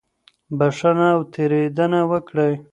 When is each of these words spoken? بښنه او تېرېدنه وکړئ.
بښنه 0.57 1.07
او 1.15 1.21
تېرېدنه 1.33 1.99
وکړئ. 2.11 2.53